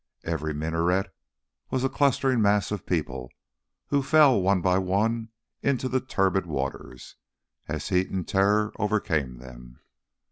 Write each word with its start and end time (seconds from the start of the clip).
Every 0.23 0.51
minaret 0.51 1.13
was 1.69 1.83
a 1.83 1.87
clustering 1.87 2.41
mass 2.41 2.71
of 2.71 2.87
people, 2.87 3.29
who 3.89 4.01
fell 4.01 4.41
one 4.41 4.59
by 4.59 4.79
one 4.79 5.29
into 5.61 5.87
the 5.87 6.01
turbid 6.01 6.47
waters, 6.47 7.17
as 7.67 7.89
heat 7.89 8.09
and 8.09 8.27
terror 8.27 8.73
overcame 8.79 9.37
them. 9.37 9.79